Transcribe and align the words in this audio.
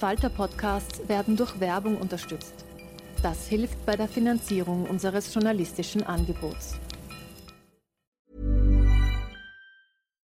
Falter-Podcasts 0.00 1.06
werden 1.08 1.36
durch 1.36 1.60
Werbung 1.60 1.98
unterstützt. 1.98 2.64
Das 3.22 3.46
hilft 3.48 3.84
bei 3.84 3.96
der 3.96 4.08
Finanzierung 4.08 4.86
unseres 4.88 5.34
journalistischen 5.34 6.02
Angebots. 6.04 6.80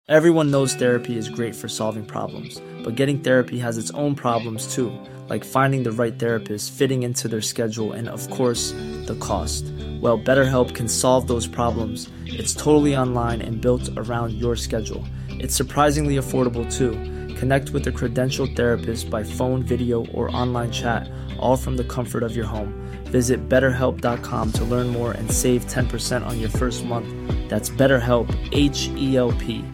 Everyone 0.09 0.49
knows 0.49 0.75
therapy 0.75 1.19
is 1.19 1.29
great 1.29 1.55
for 1.55 1.69
solving 1.69 2.07
problems, 2.07 2.63
but 2.83 2.97
getting 2.97 3.21
therapy 3.21 3.59
has 3.59 3.77
its 3.77 3.93
own 3.93 4.17
problems 4.17 4.75
too, 4.75 4.91
like 5.29 5.45
finding 5.45 5.85
the 5.85 5.93
right 5.93 6.19
therapist, 6.19 6.73
fitting 6.73 7.03
into 7.03 7.29
their 7.29 7.43
schedule, 7.43 7.93
and 7.93 8.09
of 8.09 8.31
course, 8.31 8.73
the 9.07 9.17
cost. 9.21 9.67
Well, 10.01 10.19
BetterHelp 10.19 10.75
can 10.75 10.89
solve 10.89 11.29
those 11.29 11.47
problems. 11.47 12.09
It's 12.25 12.55
totally 12.55 12.97
online 12.97 13.43
and 13.43 13.61
built 13.61 13.91
around 13.99 14.33
your 14.33 14.57
schedule. 14.57 15.05
It's 15.29 15.55
surprisingly 15.55 16.17
affordable 16.17 16.67
too. 16.75 16.97
Connect 17.41 17.71
with 17.71 17.87
a 17.87 17.91
credentialed 17.91 18.55
therapist 18.55 19.09
by 19.09 19.23
phone, 19.25 19.63
video, 19.63 20.05
or 20.13 20.29
online 20.37 20.71
chat, 20.71 21.09
all 21.39 21.57
from 21.57 21.75
the 21.75 21.85
comfort 21.85 22.23
of 22.23 22.37
your 22.37 22.45
home. 22.45 22.75
Visit 23.05 23.49
betterhelp.com 23.49 24.53
to 24.53 24.65
learn 24.65 24.89
more 24.89 25.13
and 25.13 25.33
save 25.33 25.65
10% 25.65 26.27
on 26.27 26.39
your 26.39 26.51
first 26.51 26.85
month. 26.85 27.09
That's 27.49 27.71
BetterHelp, 27.71 28.29
H 28.53 28.91
E 28.95 29.17
L 29.17 29.33
P. 29.33 29.65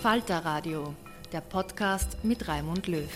Falter 0.00 0.44
Radio, 0.44 0.94
der 1.32 1.40
Podcast 1.40 2.16
mit 2.22 2.46
Raimund 2.46 2.86
Löw. 2.86 3.10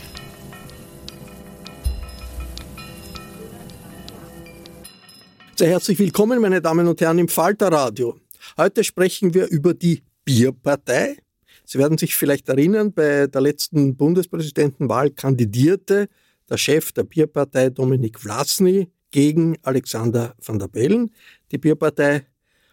Sehr 5.57 5.69
herzlich 5.69 5.97
willkommen, 6.01 6.41
meine 6.41 6.61
Damen 6.61 6.89
und 6.89 7.01
Herren, 7.01 7.21
im 7.21 7.29
Falter 7.29 7.71
Radio. 7.71 8.24
Heute 8.57 8.85
sprechen 8.85 9.35
wir 9.35 9.49
über 9.49 9.75
die 9.75 10.03
Bierpartei. 10.25 11.17
Sie 11.65 11.79
werden 11.79 11.99
sich 11.99 12.15
vielleicht 12.15 12.49
erinnern, 12.49 12.93
bei 12.93 13.27
der 13.27 13.41
letzten 13.41 13.97
Bundespräsidentenwahl 13.97 15.11
kandidierte 15.11 16.09
der 16.49 16.57
Chef 16.59 16.93
der 16.93 17.05
Bierpartei 17.05 17.71
Dominik 17.71 18.21
Vlasny 18.21 18.89
gegen 19.11 19.57
Alexander 19.63 20.35
van 20.45 20.59
der 20.59 20.69
Bellen. 20.69 21.11
Die 21.53 21.59
Bierpartei 21.59 22.27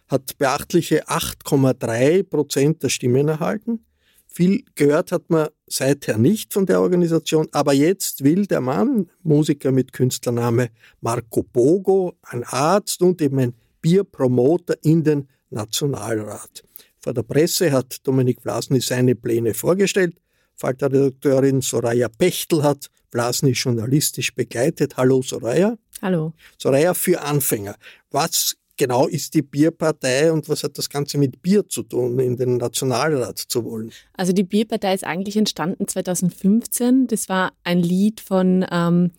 hat 0.08 0.36
beachtliche 0.38 1.06
8,3 1.08 2.22
Prozent 2.24 2.82
der 2.82 2.90
Stimmen 2.90 3.28
erhalten. 3.28 3.84
Viel 4.26 4.64
gehört 4.74 5.12
hat 5.12 5.28
man 5.28 5.48
seither 5.66 6.16
nicht 6.16 6.52
von 6.52 6.66
der 6.66 6.80
Organisation, 6.80 7.48
aber 7.52 7.74
jetzt 7.74 8.24
will 8.24 8.46
der 8.46 8.60
Mann, 8.60 9.10
Musiker 9.22 9.72
mit 9.72 9.92
Künstlername 9.92 10.70
Marco 11.00 11.42
Bogo, 11.42 12.14
ein 12.22 12.44
Arzt 12.44 13.02
und 13.02 13.20
eben 13.20 13.38
ein 13.38 13.54
Bierpromoter 13.82 14.76
in 14.82 15.04
den 15.04 15.28
Nationalrat. 15.52 16.64
Vor 17.00 17.14
der 17.14 17.22
Presse 17.22 17.72
hat 17.72 18.06
Dominik 18.06 18.42
Vlasny 18.42 18.80
seine 18.80 19.14
Pläne 19.14 19.54
vorgestellt. 19.54 20.16
Falter-Redakteurin 20.54 21.60
Soraya 21.60 22.08
Pechtel 22.08 22.62
hat 22.62 22.88
Vlasny 23.10 23.50
journalistisch 23.50 24.34
begleitet. 24.34 24.96
Hallo 24.96 25.22
Soraya. 25.22 25.76
Hallo. 26.00 26.32
Soraya 26.58 26.94
für 26.94 27.20
Anfänger. 27.20 27.76
Was 28.10 28.56
genau 28.76 29.06
ist 29.06 29.34
die 29.34 29.42
Bierpartei 29.42 30.32
und 30.32 30.48
was 30.48 30.64
hat 30.64 30.78
das 30.78 30.88
Ganze 30.88 31.18
mit 31.18 31.42
Bier 31.42 31.68
zu 31.68 31.82
tun, 31.82 32.18
in 32.18 32.36
den 32.36 32.56
Nationalrat 32.56 33.38
zu 33.38 33.64
wollen? 33.64 33.92
Also 34.14 34.32
die 34.32 34.44
Bierpartei 34.44 34.94
ist 34.94 35.04
eigentlich 35.04 35.36
entstanden 35.36 35.86
2015. 35.86 37.06
Das 37.06 37.28
war 37.28 37.52
ein 37.64 37.80
Lied 37.80 38.20
von 38.20 38.64
ähm, 38.70 39.10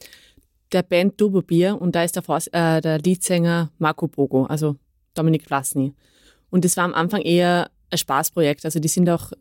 der 0.71 0.83
Band 0.83 1.19
Doberbier 1.21 1.79
und 1.79 1.95
da 1.95 2.03
ist 2.03 2.15
der, 2.15 2.23
äh, 2.51 2.81
der 2.81 2.99
Leadsänger 2.99 3.71
Marco 3.77 4.07
Bogo, 4.07 4.45
also 4.45 4.75
Dominik 5.13 5.43
Vlasny. 5.43 5.93
Und 6.53 6.65
das 6.65 6.77
war 6.77 6.83
am 6.83 6.93
Anfang 6.93 7.21
eher 7.21 7.71
ein 7.89 7.97
Spaßprojekt. 7.97 8.63
Also 8.63 8.79
die 8.79 8.87
sind 8.87 9.09
auch 9.09 9.31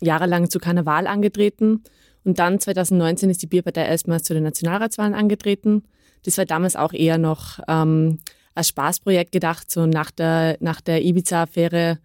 jahrelang 0.00 0.48
zu 0.48 0.58
Karneval 0.58 1.06
angetreten. 1.06 1.84
Und 2.24 2.38
dann 2.38 2.58
2019 2.58 3.28
ist 3.28 3.42
die 3.42 3.46
Bierpartei 3.46 3.84
erstmals 3.84 4.22
zu 4.22 4.32
den 4.32 4.44
Nationalratswahlen 4.44 5.12
angetreten. 5.12 5.82
Das 6.24 6.38
war 6.38 6.46
damals 6.46 6.74
auch 6.74 6.94
eher 6.94 7.18
noch 7.18 7.58
ähm, 7.68 8.20
als 8.54 8.68
Spaßprojekt 8.68 9.32
gedacht. 9.32 9.70
So 9.70 9.84
nach 9.84 10.10
der, 10.10 10.56
nach 10.60 10.80
der 10.80 11.04
Ibiza-Affäre 11.04 11.98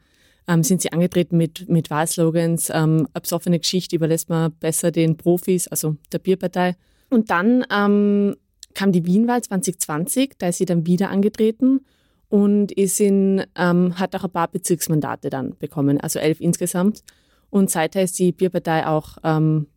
ähm, 0.50 0.64
sind 0.64 0.82
sie 0.82 0.92
angetreten 0.92 1.38
mit, 1.38 1.70
mit 1.70 1.90
Wahlslogans. 1.90 2.72
Ähm, 2.74 3.08
Absoffene 3.14 3.58
Geschichte 3.58 3.96
überlässt 3.96 4.28
man 4.28 4.52
besser 4.52 4.92
den 4.92 5.16
Profis, 5.16 5.70
also 5.70 5.96
der 6.12 6.20
Bierpartei. 6.20 6.76
Und 7.10 7.30
dann 7.30 7.66
ähm, 7.72 8.36
kam 8.74 8.92
die 8.92 9.06
Wienwahl 9.06 9.42
2020, 9.42 10.34
da 10.40 10.50
ist 10.50 10.58
sie 10.58 10.66
dann 10.66 10.86
wieder 10.86 11.10
angetreten 11.10 11.86
und 12.32 12.72
ist 12.72 13.02
in, 13.02 13.44
ähm, 13.58 14.00
hat 14.00 14.16
auch 14.16 14.24
ein 14.24 14.32
paar 14.32 14.48
Bezirksmandate 14.48 15.30
dann 15.30 15.58
bekommen, 15.60 16.00
also 16.00 16.18
elf 16.18 16.40
insgesamt. 16.40 17.04
Und 17.50 17.70
seither 17.70 18.04
ist 18.04 18.18
die 18.20 18.32
Bierpartei 18.32 18.88
auch 18.88 19.18
ähm, 19.26 19.68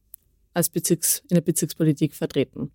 als 0.55 0.69
Bezirks, 0.69 1.25
in 1.29 1.35
der 1.35 1.41
Bezirkspolitik 1.41 2.15
vertreten. 2.15 2.71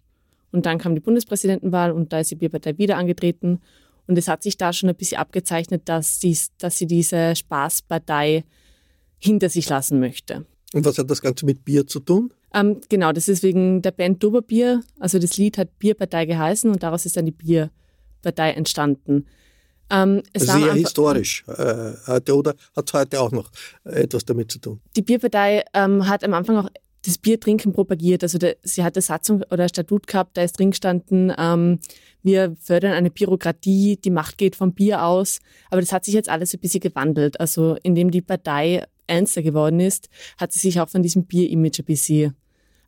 Und 0.51 0.66
dann 0.66 0.79
kam 0.79 0.95
die 0.95 1.00
Bundespräsidentenwahl 1.00 1.94
und 1.94 2.12
da 2.12 2.19
ist 2.19 2.29
die 2.29 2.35
Bierpartei 2.35 2.78
wieder 2.78 2.97
angetreten. 2.97 3.62
Und 4.06 4.17
es 4.17 4.28
hat 4.28 4.44
sich 4.44 4.57
da 4.57 4.73
schon 4.73 4.90
ein 4.90 4.95
bisschen 4.97 5.19
abgezeichnet, 5.19 5.84
dass, 5.85 6.19
dies, 6.19 6.51
dass 6.57 6.78
sie 6.78 6.88
diese 6.88 7.38
Spaßpartei 7.38 8.44
hinter 9.17 9.47
sich 9.47 9.69
lassen 9.69 10.01
möchte. 10.01 10.46
Und 10.73 10.84
was 10.84 10.97
hat 10.97 11.09
das 11.09 11.22
Ganze 11.22 11.46
mit 11.46 11.63
Bier 11.63 11.88
zu 11.88 12.01
tun? 12.01 12.34
Ähm, 12.53 12.81
genau, 12.90 13.13
das 13.13 13.29
ist 13.29 13.44
wegen 13.44 13.81
der 13.81 13.91
Band 13.91 14.22
Doberbier. 14.22 14.81
Also 15.00 15.19
das 15.19 15.38
Lied 15.38 15.57
hat 15.57 15.79
Bierpartei 15.79 16.25
geheißen 16.25 16.69
und 16.69 16.84
daraus 16.84 17.06
ist 17.06 17.16
dann 17.16 17.28
die 17.28 17.31
Bierpartei 17.31 18.51
entstanden. 18.51 19.25
Ähm, 19.92 20.22
Sehr 20.36 20.74
historisch 20.74 21.44
äh, 21.48 21.94
heute 22.08 22.36
oder 22.36 22.56
hat 22.76 22.88
es 22.88 22.94
heute 22.94 23.20
auch 23.22 23.32
noch 23.32 23.50
etwas 23.84 24.26
damit 24.26 24.52
zu 24.52 24.60
tun? 24.60 24.80
Die 24.96 25.02
Bierpartei 25.02 25.64
ähm, 25.74 26.08
hat 26.08 26.24
am 26.24 26.34
Anfang 26.34 26.58
auch 26.58 26.70
das 27.04 27.18
Biertrinken 27.18 27.74
propagiert. 27.74 28.24
Also 28.24 28.38
der, 28.38 28.58
sie 28.62 28.84
hat 28.84 28.96
eine 28.96 29.02
Satzung 29.02 29.42
oder 29.50 29.64
ein 29.64 29.70
Statut 29.70 30.08
gehabt, 30.08 30.38
da 30.38 30.44
ist 30.44 30.60
drin 30.60 30.72
gestanden, 30.72 31.34
ähm, 31.38 31.80
wir 32.22 32.56
fördern 32.59 32.91
eine 32.91 33.09
Bürokratie, 33.09 33.97
die 34.03 34.09
Macht 34.09 34.38
geht 34.38 34.56
vom 34.56 34.74
Bier 34.74 35.06
aus. 35.06 35.40
Aber 35.70 35.80
das 35.80 35.92
hat 35.94 36.03
sich 36.03 36.14
jetzt 36.14 36.30
alles 36.30 36.53
ein 36.53 36.59
bisschen 36.59 36.82
gewandelt. 36.82 37.40
Also 37.40 37.78
indem 37.84 38.12
die 38.12 38.22
Partei 38.22 38.85
ernster 39.08 39.42
geworden 39.42 39.80
ist, 39.80 40.09
hat 40.38 40.52
sie 40.52 40.59
sich 40.59 40.80
auch 40.82 40.90
von 40.90 41.02
diesem 41.02 41.24
Bier-Image 41.24 41.80
ein 41.80 41.85
bisschen 41.85 42.35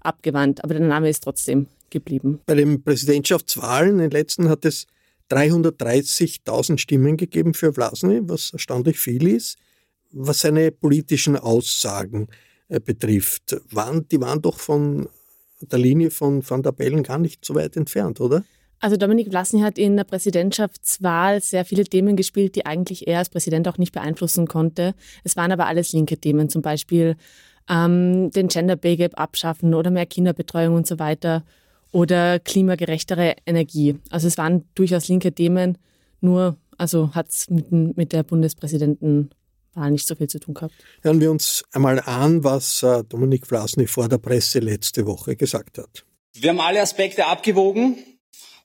abgewandt. 0.01 0.63
Aber 0.63 0.73
der 0.73 0.85
Name 0.85 1.09
ist 1.09 1.23
trotzdem 1.23 1.67
geblieben. 1.89 2.41
Bei 2.45 2.55
den 2.55 2.83
Präsidentschaftswahlen, 2.83 3.99
den 3.99 4.11
letzten, 4.11 4.49
hat 4.49 4.65
es 4.65 4.85
330.000 5.31 6.77
Stimmen 6.77 7.17
gegeben 7.17 7.53
für 7.53 7.73
Vlasny, 7.73 8.19
was 8.23 8.51
erstaunlich 8.53 8.99
viel 8.99 9.27
ist. 9.27 9.57
Was 10.11 10.39
seine 10.39 10.71
politischen 10.71 11.37
Aussagen 11.37 12.27
äh, 12.67 12.79
betrifft, 12.79 13.61
waren, 13.71 14.07
die 14.09 14.19
waren 14.19 14.41
doch 14.41 14.59
von 14.59 15.07
der 15.61 15.79
Linie 15.79 16.11
von 16.11 16.47
Van 16.47 16.63
der 16.63 16.71
Bellen 16.71 17.03
gar 17.03 17.17
nicht 17.17 17.45
so 17.45 17.55
weit 17.55 17.77
entfernt, 17.77 18.19
oder? 18.19 18.43
Also 18.79 18.97
Dominik 18.97 19.29
Vlasny 19.29 19.61
hat 19.61 19.77
in 19.77 19.95
der 19.95 20.05
Präsidentschaftswahl 20.05 21.39
sehr 21.39 21.65
viele 21.65 21.83
Themen 21.83 22.15
gespielt, 22.15 22.55
die 22.55 22.65
eigentlich 22.65 23.07
er 23.07 23.19
als 23.19 23.29
Präsident 23.29 23.67
auch 23.67 23.77
nicht 23.77 23.93
beeinflussen 23.93 24.47
konnte. 24.47 24.95
Es 25.23 25.37
waren 25.37 25.51
aber 25.51 25.67
alles 25.67 25.93
linke 25.93 26.17
Themen, 26.17 26.49
zum 26.49 26.63
Beispiel 26.63 27.15
ähm, 27.69 28.31
den 28.31 28.47
Gender 28.47 28.75
Pay 28.75 28.97
Gap 28.97 29.19
abschaffen 29.19 29.75
oder 29.75 29.91
mehr 29.91 30.07
Kinderbetreuung 30.07 30.75
und 30.75 30.87
so 30.87 30.97
weiter. 30.97 31.43
Oder 31.91 32.39
klimagerechtere 32.39 33.35
Energie. 33.45 33.97
Also 34.09 34.27
es 34.27 34.37
waren 34.37 34.65
durchaus 34.75 35.07
linke 35.07 35.33
Themen, 35.33 35.77
nur 36.21 36.57
also 36.77 37.13
hat 37.13 37.29
es 37.29 37.49
mit, 37.49 37.71
mit 37.71 38.13
der 38.13 38.23
Bundespräsidentenwahl 38.23 39.91
nicht 39.91 40.07
so 40.07 40.15
viel 40.15 40.27
zu 40.27 40.39
tun 40.39 40.53
gehabt. 40.53 40.73
Hören 41.01 41.19
wir 41.19 41.29
uns 41.29 41.63
einmal 41.71 41.99
an, 41.99 42.43
was 42.43 42.81
äh, 42.83 43.03
Dominik 43.03 43.45
Vlasny 43.45 43.87
vor 43.87 44.09
der 44.09 44.17
Presse 44.17 44.59
letzte 44.59 45.05
Woche 45.05 45.35
gesagt 45.35 45.77
hat. 45.77 46.05
Wir 46.33 46.49
haben 46.49 46.61
alle 46.61 46.81
Aspekte 46.81 47.25
abgewogen 47.25 47.97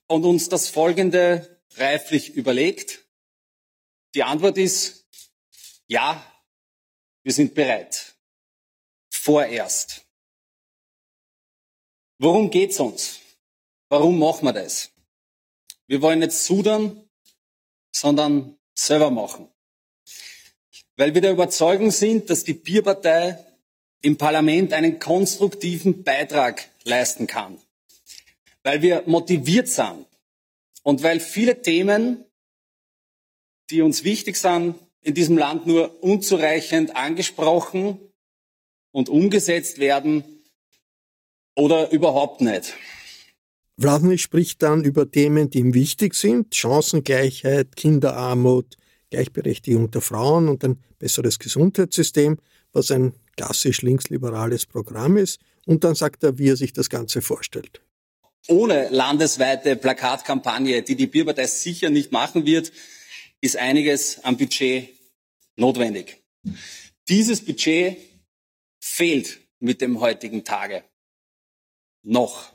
und 0.06 0.24
uns 0.24 0.48
das 0.48 0.68
Folgende 0.68 1.60
reiflich 1.76 2.34
überlegt. 2.34 3.04
Die 4.14 4.22
Antwort 4.22 4.56
ist 4.56 5.04
ja, 5.88 6.24
wir 7.22 7.32
sind 7.32 7.54
bereit. 7.54 8.14
Vorerst. 9.10 10.05
Worum 12.18 12.50
geht's 12.50 12.80
uns? 12.80 13.20
Warum 13.88 14.18
machen 14.18 14.46
wir 14.46 14.52
das? 14.52 14.90
Wir 15.86 16.00
wollen 16.00 16.20
nicht 16.20 16.32
sudern, 16.32 17.08
sondern 17.94 18.56
selber 18.74 19.10
machen. 19.10 19.48
Weil 20.96 21.14
wir 21.14 21.20
der 21.20 21.32
Überzeugung 21.32 21.90
sind, 21.90 22.30
dass 22.30 22.42
die 22.42 22.54
Bierpartei 22.54 23.38
im 24.00 24.16
Parlament 24.16 24.72
einen 24.72 24.98
konstruktiven 24.98 26.02
Beitrag 26.02 26.68
leisten 26.84 27.26
kann. 27.26 27.58
Weil 28.62 28.82
wir 28.82 29.02
motiviert 29.06 29.68
sind 29.68 30.06
und 30.82 31.02
weil 31.02 31.20
viele 31.20 31.60
Themen, 31.60 32.24
die 33.70 33.82
uns 33.82 34.04
wichtig 34.04 34.36
sind, 34.36 34.74
in 35.02 35.14
diesem 35.14 35.36
Land 35.36 35.66
nur 35.66 36.02
unzureichend 36.02 36.96
angesprochen 36.96 38.00
und 38.90 39.08
umgesetzt 39.08 39.78
werden 39.78 40.35
oder 41.56 41.90
überhaupt 41.90 42.40
nicht. 42.40 42.74
Vladimir 43.78 44.18
spricht 44.18 44.62
dann 44.62 44.84
über 44.84 45.10
Themen, 45.10 45.50
die 45.50 45.58
ihm 45.58 45.74
wichtig 45.74 46.14
sind, 46.14 46.54
Chancengleichheit, 46.54 47.76
Kinderarmut, 47.76 48.76
Gleichberechtigung 49.10 49.90
der 49.90 50.00
Frauen 50.00 50.48
und 50.48 50.64
ein 50.64 50.82
besseres 50.98 51.38
Gesundheitssystem, 51.38 52.38
was 52.72 52.90
ein 52.90 53.12
klassisch 53.36 53.82
linksliberales 53.82 54.66
Programm 54.66 55.16
ist. 55.16 55.40
Und 55.66 55.84
dann 55.84 55.94
sagt 55.94 56.22
er, 56.24 56.38
wie 56.38 56.48
er 56.48 56.56
sich 56.56 56.72
das 56.72 56.88
Ganze 56.88 57.20
vorstellt. 57.20 57.82
Ohne 58.48 58.88
landesweite 58.90 59.76
Plakatkampagne, 59.76 60.82
die 60.82 60.96
die 60.96 61.06
Bierpartei 61.06 61.46
sicher 61.46 61.90
nicht 61.90 62.12
machen 62.12 62.46
wird, 62.46 62.72
ist 63.40 63.56
einiges 63.56 64.22
am 64.24 64.36
Budget 64.36 64.88
notwendig. 65.56 66.22
Dieses 67.08 67.44
Budget 67.44 67.96
fehlt 68.78 69.40
mit 69.58 69.80
dem 69.80 70.00
heutigen 70.00 70.44
Tage 70.44 70.84
noch. 72.06 72.52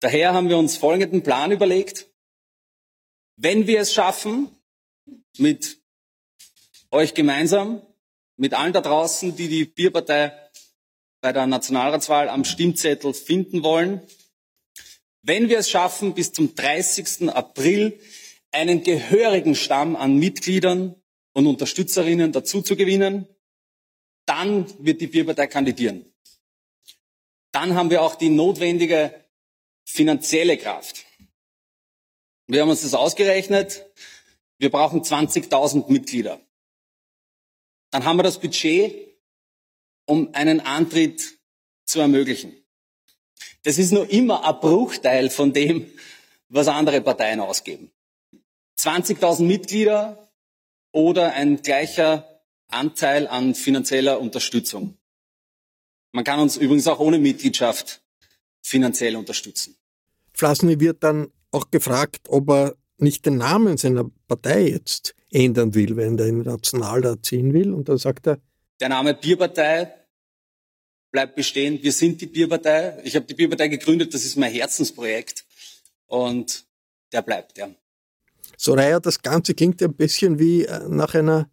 Daher 0.00 0.34
haben 0.34 0.48
wir 0.48 0.58
uns 0.58 0.76
folgenden 0.76 1.22
Plan 1.22 1.50
überlegt. 1.50 2.10
Wenn 3.36 3.66
wir 3.66 3.80
es 3.80 3.92
schaffen, 3.92 4.50
mit 5.38 5.82
euch 6.90 7.14
gemeinsam, 7.14 7.82
mit 8.36 8.54
allen 8.54 8.72
da 8.72 8.80
draußen, 8.80 9.34
die 9.34 9.48
die 9.48 9.64
Bierpartei 9.64 10.32
bei 11.20 11.32
der 11.32 11.46
Nationalratswahl 11.46 12.28
am 12.28 12.44
Stimmzettel 12.44 13.14
finden 13.14 13.62
wollen, 13.62 14.02
wenn 15.22 15.48
wir 15.48 15.58
es 15.58 15.70
schaffen, 15.70 16.14
bis 16.14 16.32
zum 16.32 16.54
30. 16.54 17.30
April 17.30 17.98
einen 18.52 18.82
gehörigen 18.82 19.54
Stamm 19.54 19.96
an 19.96 20.18
Mitgliedern 20.18 20.94
und 21.32 21.46
Unterstützerinnen 21.46 22.30
dazu 22.30 22.60
zu 22.60 22.76
gewinnen, 22.76 23.26
dann 24.26 24.66
wird 24.84 25.00
die 25.00 25.06
Bierpartei 25.06 25.46
kandidieren. 25.46 26.13
Dann 27.54 27.76
haben 27.76 27.88
wir 27.88 28.02
auch 28.02 28.16
die 28.16 28.30
notwendige 28.30 29.14
finanzielle 29.84 30.58
Kraft. 30.58 31.04
Wir 32.48 32.60
haben 32.60 32.68
uns 32.68 32.82
das 32.82 32.94
ausgerechnet. 32.94 33.86
Wir 34.58 34.72
brauchen 34.72 35.02
20.000 35.02 35.88
Mitglieder. 35.88 36.40
Dann 37.92 38.04
haben 38.04 38.16
wir 38.16 38.24
das 38.24 38.40
Budget, 38.40 39.16
um 40.04 40.34
einen 40.34 40.62
Antritt 40.62 41.38
zu 41.84 42.00
ermöglichen. 42.00 42.52
Das 43.62 43.78
ist 43.78 43.92
nur 43.92 44.10
immer 44.10 44.44
ein 44.44 44.58
Bruchteil 44.58 45.30
von 45.30 45.52
dem, 45.52 45.88
was 46.48 46.66
andere 46.66 47.02
Parteien 47.02 47.38
ausgeben. 47.38 47.92
20.000 48.80 49.44
Mitglieder 49.44 50.28
oder 50.90 51.34
ein 51.34 51.62
gleicher 51.62 52.42
Anteil 52.66 53.28
an 53.28 53.54
finanzieller 53.54 54.18
Unterstützung. 54.18 54.98
Man 56.14 56.22
kann 56.22 56.38
uns 56.38 56.56
übrigens 56.56 56.86
auch 56.86 57.00
ohne 57.00 57.18
Mitgliedschaft 57.18 58.00
finanziell 58.62 59.16
unterstützen. 59.16 59.74
Flasny 60.32 60.78
wird 60.78 61.02
dann 61.02 61.32
auch 61.50 61.72
gefragt, 61.72 62.28
ob 62.28 62.50
er 62.50 62.76
nicht 62.98 63.26
den 63.26 63.38
Namen 63.38 63.76
seiner 63.78 64.08
Partei 64.28 64.68
jetzt 64.68 65.16
ändern 65.32 65.74
will, 65.74 65.96
wenn 65.96 66.16
er 66.16 66.26
in 66.26 66.36
den 66.36 66.44
Nationalrat 66.44 67.26
ziehen 67.26 67.52
will. 67.52 67.72
Und 67.72 67.88
dann 67.88 67.98
sagt 67.98 68.28
er, 68.28 68.38
der 68.78 68.90
Name 68.90 69.14
Bierpartei 69.14 69.92
bleibt 71.10 71.34
bestehen. 71.34 71.82
Wir 71.82 71.90
sind 71.90 72.20
die 72.20 72.26
Bierpartei. 72.26 72.96
Ich 73.02 73.16
habe 73.16 73.26
die 73.26 73.34
Bierpartei 73.34 73.66
gegründet, 73.66 74.14
das 74.14 74.24
ist 74.24 74.36
mein 74.36 74.52
Herzensprojekt. 74.52 75.44
Und 76.06 76.64
der 77.12 77.22
bleibt, 77.22 77.58
ja. 77.58 77.70
Soraya, 78.56 79.00
das 79.00 79.20
Ganze 79.20 79.54
klingt 79.54 79.82
ein 79.82 79.94
bisschen 79.94 80.38
wie 80.38 80.64
äh, 80.64 80.88
nach 80.88 81.14
einer 81.14 81.50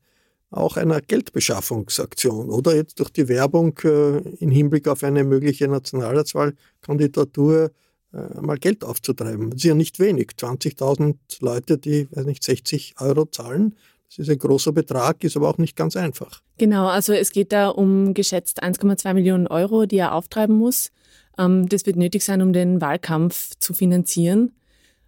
auch 0.51 0.77
einer 0.77 1.01
Geldbeschaffungsaktion 1.01 2.49
oder 2.49 2.75
jetzt 2.75 2.99
durch 2.99 3.09
die 3.09 3.27
Werbung 3.29 3.79
äh, 3.83 4.17
im 4.17 4.51
Hinblick 4.51 4.87
auf 4.87 5.03
eine 5.03 5.23
mögliche 5.23 5.67
Nationalratswahlkandidatur 5.67 7.71
äh, 8.13 8.41
mal 8.41 8.57
Geld 8.57 8.83
aufzutreiben. 8.83 9.51
Das 9.51 9.57
ist 9.57 9.63
ja 9.63 9.73
nicht 9.73 9.99
wenig. 9.99 10.31
20.000 10.37 11.15
Leute, 11.39 11.77
die, 11.77 12.09
weiß 12.11 12.25
nicht, 12.25 12.43
60 12.43 12.95
Euro 12.99 13.25
zahlen. 13.25 13.77
Das 14.09 14.19
ist 14.19 14.29
ein 14.29 14.37
großer 14.37 14.73
Betrag, 14.73 15.23
ist 15.23 15.37
aber 15.37 15.47
auch 15.47 15.57
nicht 15.57 15.77
ganz 15.77 15.95
einfach. 15.95 16.41
Genau, 16.57 16.87
also 16.87 17.13
es 17.13 17.31
geht 17.31 17.53
da 17.53 17.69
um 17.69 18.13
geschätzt 18.13 18.61
1,2 18.61 19.13
Millionen 19.13 19.47
Euro, 19.47 19.85
die 19.85 19.99
er 19.99 20.13
auftreiben 20.13 20.57
muss. 20.57 20.91
Ähm, 21.37 21.69
das 21.69 21.85
wird 21.85 21.95
nötig 21.95 22.25
sein, 22.25 22.41
um 22.41 22.51
den 22.51 22.81
Wahlkampf 22.81 23.51
zu 23.59 23.73
finanzieren. 23.73 24.51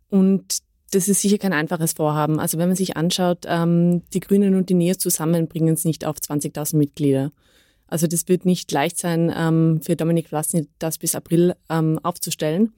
Und 0.09 0.59
das 0.93 1.07
ist 1.07 1.21
sicher 1.21 1.37
kein 1.37 1.53
einfaches 1.53 1.93
Vorhaben. 1.93 2.39
Also 2.39 2.57
wenn 2.57 2.69
man 2.69 2.75
sich 2.75 2.97
anschaut, 2.97 3.45
ähm, 3.47 4.03
die 4.13 4.19
Grünen 4.19 4.55
und 4.55 4.69
die 4.69 4.73
NEOS 4.73 4.99
zusammen 4.99 5.47
bringen 5.47 5.73
es 5.73 5.85
nicht 5.85 6.05
auf 6.05 6.17
20.000 6.17 6.75
Mitglieder. 6.77 7.31
Also 7.87 8.07
das 8.07 8.27
wird 8.27 8.45
nicht 8.45 8.71
leicht 8.71 8.97
sein, 8.97 9.31
ähm, 9.35 9.81
für 9.83 9.95
Dominik 9.95 10.29
Vlasny 10.29 10.67
das 10.79 10.97
bis 10.97 11.15
April 11.15 11.55
ähm, 11.69 11.99
aufzustellen. 12.01 12.73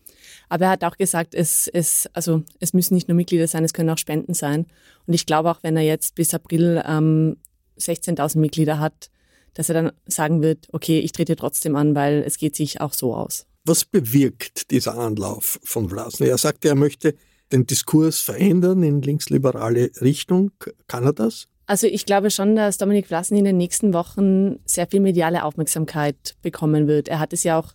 Aber 0.49 0.65
er 0.65 0.71
hat 0.71 0.83
auch 0.83 0.97
gesagt, 0.97 1.33
es, 1.35 1.67
es, 1.67 2.09
also 2.13 2.43
es 2.59 2.73
müssen 2.73 2.95
nicht 2.95 3.07
nur 3.07 3.15
Mitglieder 3.15 3.47
sein, 3.47 3.63
es 3.63 3.73
können 3.73 3.89
auch 3.89 3.97
Spenden 3.97 4.33
sein. 4.33 4.65
Und 5.05 5.13
ich 5.13 5.25
glaube 5.25 5.51
auch, 5.51 5.59
wenn 5.61 5.77
er 5.77 5.83
jetzt 5.83 6.15
bis 6.15 6.33
April 6.33 6.83
ähm, 6.85 7.37
16.000 7.79 8.39
Mitglieder 8.39 8.79
hat, 8.79 9.09
dass 9.53 9.69
er 9.69 9.75
dann 9.75 9.91
sagen 10.05 10.41
wird, 10.41 10.67
okay, 10.73 10.99
ich 10.99 11.11
trete 11.11 11.35
trotzdem 11.35 11.75
an, 11.75 11.95
weil 11.95 12.23
es 12.25 12.37
geht 12.37 12.55
sich 12.55 12.81
auch 12.81 12.93
so 12.93 13.15
aus. 13.15 13.45
Was 13.63 13.85
bewirkt 13.85 14.71
dieser 14.71 14.97
Anlauf 14.97 15.59
von 15.63 15.89
Vlasny? 15.89 16.27
Er 16.27 16.37
sagte, 16.37 16.67
er 16.67 16.75
möchte 16.75 17.15
den 17.51 17.65
Diskurs 17.67 18.19
verändern 18.19 18.83
in 18.83 19.01
linksliberale 19.01 19.91
Richtung. 20.01 20.51
Kann 20.87 21.03
er 21.03 21.13
das? 21.13 21.47
Also 21.67 21.87
ich 21.87 22.05
glaube 22.05 22.29
schon, 22.29 22.55
dass 22.55 22.77
Dominik 22.77 23.07
Vlasny 23.07 23.39
in 23.39 23.45
den 23.45 23.57
nächsten 23.57 23.93
Wochen 23.93 24.59
sehr 24.65 24.87
viel 24.87 24.99
mediale 24.99 25.43
Aufmerksamkeit 25.43 26.35
bekommen 26.41 26.87
wird. 26.87 27.07
Er 27.07 27.19
hat 27.19 27.33
es 27.33 27.43
ja 27.43 27.57
auch 27.57 27.73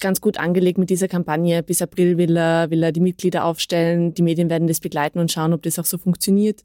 ganz 0.00 0.20
gut 0.20 0.38
angelegt 0.38 0.78
mit 0.78 0.90
dieser 0.90 1.08
Kampagne. 1.08 1.62
Bis 1.62 1.80
April 1.80 2.18
will 2.18 2.36
er, 2.36 2.70
will 2.70 2.82
er 2.82 2.90
die 2.90 3.00
Mitglieder 3.00 3.44
aufstellen. 3.44 4.14
Die 4.14 4.22
Medien 4.22 4.50
werden 4.50 4.66
das 4.66 4.80
begleiten 4.80 5.20
und 5.20 5.30
schauen, 5.30 5.52
ob 5.52 5.62
das 5.62 5.78
auch 5.78 5.84
so 5.84 5.98
funktioniert. 5.98 6.64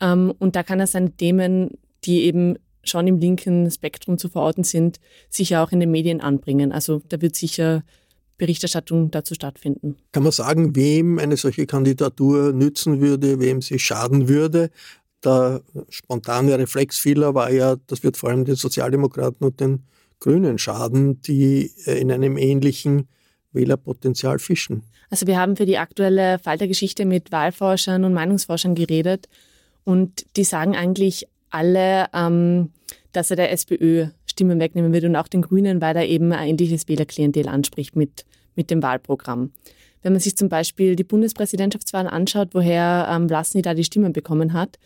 Ähm, 0.00 0.34
und 0.38 0.56
da 0.56 0.62
kann 0.62 0.80
er 0.80 0.86
seine 0.86 1.10
Themen, 1.12 1.70
die 2.04 2.24
eben 2.24 2.56
schon 2.82 3.06
im 3.06 3.18
linken 3.18 3.70
Spektrum 3.70 4.18
zu 4.18 4.28
verorten 4.28 4.64
sind, 4.64 5.00
sicher 5.30 5.62
auch 5.62 5.72
in 5.72 5.80
den 5.80 5.90
Medien 5.90 6.20
anbringen. 6.20 6.70
Also 6.70 7.00
da 7.08 7.22
wird 7.22 7.34
sicher 7.34 7.82
Berichterstattung 8.38 9.10
dazu 9.10 9.34
stattfinden. 9.34 9.96
Kann 10.12 10.22
man 10.22 10.32
sagen, 10.32 10.74
wem 10.74 11.18
eine 11.18 11.36
solche 11.36 11.66
Kandidatur 11.66 12.52
nützen 12.52 13.00
würde, 13.00 13.40
wem 13.40 13.62
sie 13.62 13.78
schaden 13.78 14.28
würde? 14.28 14.70
Der 15.24 15.62
spontane 15.88 16.58
Reflexfehler 16.58 17.34
war 17.34 17.50
ja, 17.50 17.76
das 17.86 18.02
wird 18.02 18.16
vor 18.16 18.30
allem 18.30 18.44
den 18.44 18.56
Sozialdemokraten 18.56 19.46
und 19.46 19.60
den 19.60 19.84
Grünen 20.20 20.58
schaden, 20.58 21.20
die 21.22 21.72
äh, 21.86 21.98
in 22.00 22.10
einem 22.10 22.36
ähnlichen 22.36 23.08
Wählerpotenzial 23.52 24.38
fischen. 24.38 24.82
Also 25.10 25.26
wir 25.26 25.38
haben 25.38 25.56
für 25.56 25.66
die 25.66 25.78
aktuelle 25.78 26.38
Faltergeschichte 26.38 27.04
mit 27.04 27.30
Wahlforschern 27.30 28.04
und 28.04 28.14
Meinungsforschern 28.14 28.74
geredet 28.74 29.28
und 29.84 30.26
die 30.36 30.44
sagen 30.44 30.74
eigentlich 30.74 31.28
alle, 31.50 32.06
ähm, 32.12 32.70
dass 33.12 33.30
er 33.30 33.36
der 33.36 33.52
SPÖ 33.52 34.08
Stimmen 34.34 34.58
wegnehmen 34.58 34.92
wird 34.92 35.04
und 35.04 35.14
auch 35.14 35.28
den 35.28 35.42
Grünen, 35.42 35.80
weil 35.80 35.96
er 35.96 36.06
eben 36.08 36.32
ein 36.32 36.48
ähnliches 36.48 36.88
Wählerklientel 36.88 37.48
anspricht 37.48 37.94
mit, 37.94 38.24
mit 38.56 38.68
dem 38.70 38.82
Wahlprogramm. 38.82 39.52
Wenn 40.02 40.12
man 40.12 40.20
sich 40.20 40.36
zum 40.36 40.48
Beispiel 40.48 40.96
die 40.96 41.04
Bundespräsidentschaftswahl 41.04 42.08
anschaut, 42.08 42.48
woher 42.52 43.08
ähm, 43.10 43.28
Vlasny 43.28 43.62
da 43.62 43.74
die 43.74 43.84
Stimmen 43.84 44.12
bekommen 44.12 44.52
hat, 44.52 44.78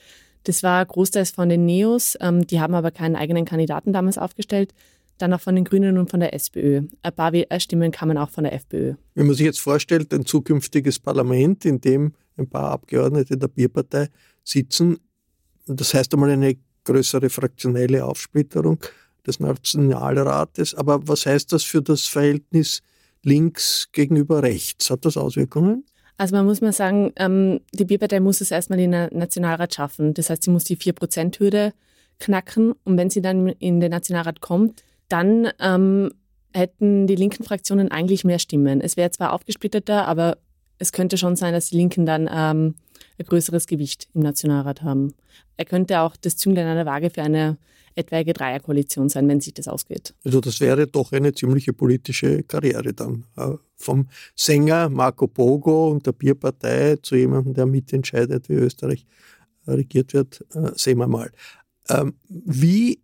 das 0.44 0.62
war 0.62 0.84
großteils 0.84 1.30
von 1.30 1.48
den 1.48 1.64
Neos, 1.64 2.16
ähm, 2.20 2.46
die 2.46 2.60
haben 2.60 2.74
aber 2.74 2.90
keinen 2.90 3.16
eigenen 3.16 3.44
Kandidaten 3.44 3.92
damals 3.92 4.18
aufgestellt. 4.18 4.72
dann 5.16 5.32
auch 5.32 5.40
von 5.40 5.56
den 5.56 5.64
Grünen 5.64 5.98
und 5.98 6.10
von 6.10 6.20
der 6.20 6.32
SPÖ. 6.32 6.82
Ein 7.02 7.12
paar 7.12 7.32
Stimmen 7.58 7.90
kamen 7.90 8.16
auch 8.16 8.30
von 8.30 8.44
der 8.44 8.52
FPÖ. 8.52 8.94
Wenn 9.16 9.26
man 9.26 9.34
sich 9.34 9.46
jetzt 9.46 9.58
vorstellt, 9.58 10.14
ein 10.14 10.24
zukünftiges 10.24 11.00
Parlament, 11.00 11.64
in 11.64 11.80
dem 11.80 12.12
ein 12.36 12.48
paar 12.48 12.70
Abgeordnete 12.70 13.36
der 13.36 13.48
Bierpartei 13.48 14.10
sitzen, 14.44 14.98
das 15.66 15.92
heißt 15.92 16.14
einmal 16.14 16.30
eine 16.30 16.56
größere 16.84 17.30
fraktionelle 17.30 18.04
Aufsplitterung 18.04 18.78
des 19.28 19.40
Nationalrates. 19.40 20.74
Aber 20.74 21.06
was 21.06 21.26
heißt 21.26 21.52
das 21.52 21.62
für 21.62 21.82
das 21.82 22.06
Verhältnis 22.06 22.80
links 23.22 23.88
gegenüber 23.92 24.42
rechts? 24.42 24.90
Hat 24.90 25.04
das 25.04 25.16
Auswirkungen? 25.16 25.84
Also 26.16 26.34
man 26.34 26.46
muss 26.46 26.60
mal 26.60 26.72
sagen, 26.72 27.12
ähm, 27.16 27.60
die 27.72 27.84
Bierpartei 27.84 28.18
muss 28.18 28.40
es 28.40 28.50
erstmal 28.50 28.80
in 28.80 28.90
den 28.90 29.08
Nationalrat 29.16 29.74
schaffen. 29.74 30.14
Das 30.14 30.30
heißt, 30.30 30.42
sie 30.42 30.50
muss 30.50 30.64
die 30.64 30.76
4%-Hürde 30.76 31.72
knacken. 32.18 32.72
Und 32.84 32.96
wenn 32.96 33.10
sie 33.10 33.22
dann 33.22 33.48
in 33.48 33.78
den 33.78 33.92
Nationalrat 33.92 34.40
kommt, 34.40 34.82
dann 35.08 35.48
ähm, 35.60 36.10
hätten 36.52 37.06
die 37.06 37.14
linken 37.14 37.44
Fraktionen 37.44 37.90
eigentlich 37.90 38.24
mehr 38.24 38.40
Stimmen. 38.40 38.80
Es 38.80 38.96
wäre 38.96 39.10
zwar 39.10 39.32
aufgesplitterter, 39.32 40.08
aber 40.08 40.38
es 40.78 40.92
könnte 40.92 41.18
schon 41.18 41.36
sein, 41.36 41.52
dass 41.52 41.70
die 41.70 41.76
Linken 41.76 42.04
dann 42.04 42.28
ähm, 42.32 42.74
ein 43.18 43.26
größeres 43.26 43.66
Gewicht 43.66 44.08
im 44.14 44.22
Nationalrat 44.22 44.82
haben. 44.82 45.14
Er 45.56 45.64
könnte 45.64 46.00
auch 46.00 46.16
das 46.16 46.36
Zünglein 46.36 46.66
an 46.66 46.76
der 46.76 46.86
Waage 46.86 47.10
für 47.10 47.22
eine 47.22 47.58
etwaige 47.94 48.32
Dreierkoalition 48.32 49.08
sein, 49.08 49.28
wenn 49.28 49.40
sich 49.40 49.54
das 49.54 49.66
ausgeht. 49.66 50.14
Also 50.24 50.40
das 50.40 50.60
wäre 50.60 50.86
doch 50.86 51.12
eine 51.12 51.34
ziemliche 51.34 51.72
politische 51.72 52.44
Karriere 52.44 52.94
dann. 52.94 53.24
Äh, 53.36 53.54
vom 53.76 54.08
Sänger 54.36 54.88
Marco 54.88 55.26
Bogo 55.26 55.90
und 55.90 56.06
der 56.06 56.12
Bierpartei 56.12 56.96
zu 57.02 57.16
jemandem, 57.16 57.54
der 57.54 57.66
mitentscheidet, 57.66 58.48
wie 58.48 58.54
Österreich 58.54 59.04
regiert 59.66 60.14
wird, 60.14 60.44
äh, 60.54 60.70
sehen 60.74 60.98
wir 60.98 61.08
mal. 61.08 61.30
Ähm, 61.88 62.14
wie 62.28 63.00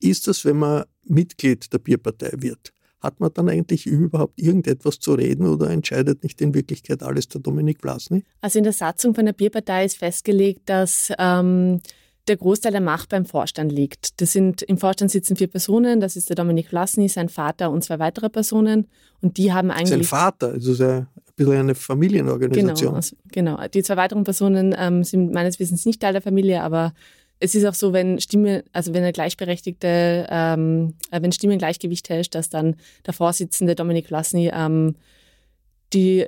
ist 0.00 0.28
das, 0.28 0.44
wenn 0.44 0.58
man 0.58 0.84
Mitglied 1.04 1.72
der 1.72 1.78
Bierpartei 1.78 2.32
wird? 2.38 2.72
Hat 3.00 3.20
man 3.20 3.30
dann 3.32 3.48
eigentlich 3.48 3.86
überhaupt 3.86 4.40
irgendetwas 4.40 4.98
zu 4.98 5.14
reden 5.14 5.46
oder 5.46 5.70
entscheidet 5.70 6.22
nicht 6.22 6.40
in 6.40 6.54
Wirklichkeit 6.54 7.02
alles 7.02 7.28
der 7.28 7.40
Dominik 7.40 7.80
Vlasny? 7.80 8.24
Also 8.40 8.58
in 8.58 8.64
der 8.64 8.72
Satzung 8.72 9.14
von 9.14 9.26
der 9.26 9.32
Bierpartei 9.32 9.84
ist 9.84 9.98
festgelegt, 9.98 10.62
dass 10.66 11.12
ähm, 11.18 11.80
der 12.28 12.36
Großteil 12.36 12.72
der 12.72 12.80
Macht 12.80 13.10
beim 13.10 13.24
Vorstand 13.24 13.70
liegt. 13.70 14.20
Das 14.20 14.32
sind, 14.32 14.62
Im 14.62 14.78
Vorstand 14.78 15.10
sitzen 15.10 15.36
vier 15.36 15.46
Personen, 15.46 16.00
das 16.00 16.16
ist 16.16 16.28
der 16.28 16.36
Dominik 16.36 16.68
Vlasny, 16.68 17.08
sein 17.08 17.28
Vater 17.28 17.70
und 17.70 17.84
zwei 17.84 17.98
weitere 17.98 18.30
Personen. 18.30 18.88
Und 19.20 19.36
die 19.36 19.52
haben 19.52 19.70
eigentlich. 19.70 19.90
Sein 19.90 20.04
Vater, 20.04 20.48
also 20.48 20.74
sehr, 20.74 21.06
ein 21.16 21.32
bisschen 21.36 21.52
eine 21.54 21.74
Familienorganisation. 21.74 22.88
Genau, 22.88 22.96
also, 22.96 23.16
genau. 23.30 23.68
Die 23.68 23.82
zwei 23.82 23.96
weiteren 23.96 24.24
Personen 24.24 24.74
ähm, 24.76 25.04
sind 25.04 25.32
meines 25.32 25.60
Wissens 25.60 25.86
nicht 25.86 26.00
Teil 26.00 26.12
der 26.12 26.22
Familie, 26.22 26.62
aber 26.62 26.94
es 27.38 27.54
ist 27.54 27.64
auch 27.64 27.74
so, 27.74 27.92
wenn 27.92 28.20
Stimme, 28.20 28.64
also 28.72 28.94
wenn 28.94 29.02
eine 29.02 29.12
gleichberechtigte, 29.12 30.26
ähm, 30.30 30.94
äh, 31.10 31.20
wenn 31.20 31.32
Stimmen 31.32 31.58
Gleichgewicht 31.58 32.08
herrscht, 32.08 32.34
dass 32.34 32.48
dann 32.48 32.76
der 33.04 33.12
Vorsitzende 33.12 33.74
Dominik 33.74 34.06
Vlasny 34.06 34.50
ähm, 34.52 34.96
die, 35.92 36.26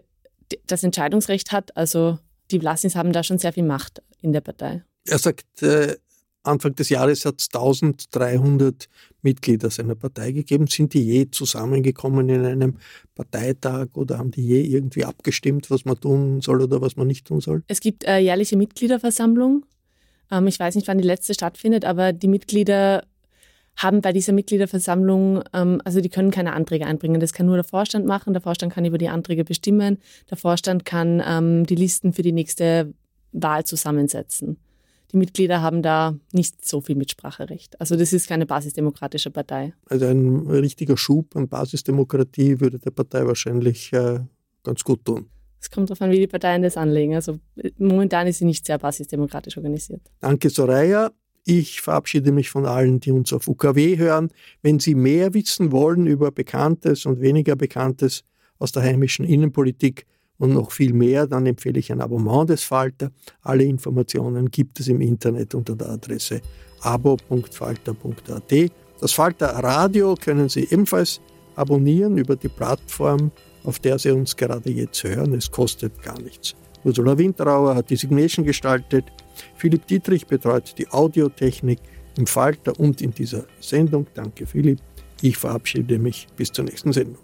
die, 0.52 0.60
das 0.66 0.84
Entscheidungsrecht 0.84 1.52
hat. 1.52 1.76
Also 1.76 2.18
die 2.50 2.60
Vlasnys 2.60 2.94
haben 2.94 3.12
da 3.12 3.22
schon 3.22 3.38
sehr 3.38 3.52
viel 3.52 3.64
Macht 3.64 4.02
in 4.20 4.32
der 4.32 4.40
Partei. 4.40 4.82
Er 5.06 5.18
sagt, 5.18 5.62
äh, 5.62 5.96
Anfang 6.42 6.74
des 6.74 6.88
Jahres 6.88 7.24
hat 7.24 7.40
es 7.40 7.48
1300 7.52 8.88
Mitglieder 9.22 9.70
seiner 9.70 9.94
Partei 9.94 10.32
gegeben. 10.32 10.66
Sind 10.66 10.94
die 10.94 11.02
je 11.02 11.30
zusammengekommen 11.30 12.28
in 12.28 12.44
einem 12.44 12.78
Parteitag 13.14 13.88
oder 13.94 14.18
haben 14.18 14.30
die 14.30 14.46
je 14.46 14.60
irgendwie 14.62 15.04
abgestimmt, 15.04 15.70
was 15.70 15.84
man 15.84 15.98
tun 15.98 16.40
soll 16.40 16.62
oder 16.62 16.80
was 16.80 16.96
man 16.96 17.06
nicht 17.06 17.26
tun 17.26 17.40
soll? 17.40 17.62
Es 17.66 17.80
gibt 17.80 18.04
äh, 18.04 18.18
jährliche 18.18 18.56
Mitgliederversammlung 18.56 19.64
ähm, 20.30 20.46
ich 20.46 20.58
weiß 20.58 20.74
nicht, 20.74 20.88
wann 20.88 20.98
die 20.98 21.06
letzte 21.06 21.34
stattfindet, 21.34 21.84
aber 21.84 22.12
die 22.12 22.28
Mitglieder 22.28 23.04
haben 23.76 24.00
bei 24.00 24.12
dieser 24.12 24.32
Mitgliederversammlung, 24.32 25.42
ähm, 25.54 25.80
also 25.84 26.00
die 26.00 26.08
können 26.08 26.30
keine 26.30 26.52
Anträge 26.52 26.86
einbringen. 26.86 27.20
Das 27.20 27.32
kann 27.32 27.46
nur 27.46 27.54
der 27.54 27.64
Vorstand 27.64 28.06
machen. 28.06 28.32
Der 28.32 28.42
Vorstand 28.42 28.72
kann 28.72 28.84
über 28.84 28.98
die 28.98 29.08
Anträge 29.08 29.44
bestimmen. 29.44 29.98
Der 30.30 30.36
Vorstand 30.36 30.84
kann 30.84 31.22
ähm, 31.24 31.64
die 31.64 31.76
Listen 31.76 32.12
für 32.12 32.22
die 32.22 32.32
nächste 32.32 32.92
Wahl 33.32 33.64
zusammensetzen. 33.64 34.58
Die 35.12 35.16
Mitglieder 35.16 35.62
haben 35.62 35.80
da 35.80 36.16
nicht 36.32 36.66
so 36.66 36.80
viel 36.80 36.96
Mitspracherecht. 36.96 37.80
Also 37.80 37.96
das 37.96 38.12
ist 38.12 38.28
keine 38.28 38.46
basisdemokratische 38.46 39.30
Partei. 39.30 39.72
Also 39.88 40.06
ein 40.06 40.46
richtiger 40.48 40.96
Schub 40.96 41.34
an 41.34 41.48
Basisdemokratie 41.48 42.60
würde 42.60 42.78
der 42.78 42.90
Partei 42.90 43.26
wahrscheinlich 43.26 43.92
äh, 43.92 44.20
ganz 44.64 44.84
gut 44.84 45.04
tun. 45.04 45.30
Es 45.60 45.70
kommt 45.70 45.90
darauf 45.90 46.02
an, 46.02 46.10
wie 46.10 46.20
die 46.20 46.26
Parteien 46.26 46.62
das 46.62 46.76
anlegen. 46.76 47.14
Also 47.14 47.38
momentan 47.78 48.26
ist 48.26 48.38
sie 48.38 48.44
nicht 48.44 48.64
sehr 48.66 48.78
basisdemokratisch 48.78 49.56
organisiert. 49.56 50.02
Danke, 50.20 50.50
Soraya. 50.50 51.10
Ich 51.44 51.80
verabschiede 51.80 52.30
mich 52.30 52.50
von 52.50 52.66
allen, 52.66 53.00
die 53.00 53.10
uns 53.10 53.32
auf 53.32 53.48
UKW 53.48 53.96
hören. 53.96 54.30
Wenn 54.60 54.78
Sie 54.78 54.94
mehr 54.94 55.32
wissen 55.32 55.72
wollen 55.72 56.06
über 56.06 56.30
Bekanntes 56.30 57.06
und 57.06 57.22
weniger 57.22 57.56
Bekanntes 57.56 58.22
aus 58.58 58.72
der 58.72 58.82
heimischen 58.82 59.24
Innenpolitik 59.24 60.04
und 60.36 60.52
noch 60.52 60.72
viel 60.72 60.92
mehr, 60.92 61.26
dann 61.26 61.46
empfehle 61.46 61.78
ich 61.78 61.90
ein 61.90 62.02
Abonnement 62.02 62.50
des 62.50 62.64
Falter. 62.64 63.10
Alle 63.40 63.64
Informationen 63.64 64.50
gibt 64.50 64.78
es 64.80 64.88
im 64.88 65.00
Internet 65.00 65.54
unter 65.54 65.74
der 65.74 65.88
Adresse 65.88 66.42
abo.falter.at. 66.80 68.70
Das 69.00 69.12
Falter 69.12 69.46
Radio 69.46 70.16
können 70.16 70.48
Sie 70.48 70.68
ebenfalls 70.70 71.20
abonnieren 71.54 72.18
über 72.18 72.36
die 72.36 72.48
Plattform 72.48 73.32
auf 73.64 73.78
der 73.78 73.98
Sie 73.98 74.10
uns 74.10 74.36
gerade 74.36 74.70
jetzt 74.70 75.02
hören. 75.04 75.34
Es 75.34 75.50
kostet 75.50 76.02
gar 76.02 76.20
nichts. 76.20 76.54
Ursula 76.84 77.18
Winterauer 77.18 77.74
hat 77.74 77.90
die 77.90 77.96
Signation 77.96 78.44
gestaltet. 78.44 79.04
Philipp 79.56 79.86
Dietrich 79.86 80.26
betreut 80.26 80.74
die 80.78 80.88
Audiotechnik 80.88 81.78
im 82.16 82.26
Falter 82.26 82.78
und 82.78 83.00
in 83.00 83.12
dieser 83.12 83.46
Sendung. 83.60 84.06
Danke, 84.14 84.46
Philipp. 84.46 84.80
Ich 85.20 85.36
verabschiede 85.36 85.98
mich 85.98 86.28
bis 86.36 86.52
zur 86.52 86.64
nächsten 86.64 86.92
Sendung. 86.92 87.22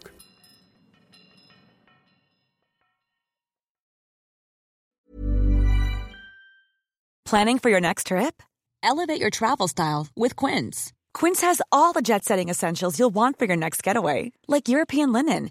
Planning 7.24 7.58
for 7.58 7.70
your 7.70 7.80
next 7.80 8.08
trip? 8.08 8.42
Elevate 8.82 9.20
your 9.20 9.30
travel 9.30 9.66
style 9.66 10.08
with 10.14 10.36
Quince. 10.36 10.92
Quince 11.14 11.40
has 11.40 11.62
all 11.72 11.92
the 11.92 12.02
jet 12.02 12.24
setting 12.24 12.48
essentials 12.48 12.98
you'll 12.98 13.14
want 13.14 13.38
for 13.38 13.46
your 13.46 13.56
next 13.56 13.82
getaway, 13.82 14.32
like 14.46 14.68
European 14.68 15.12
linen 15.12 15.50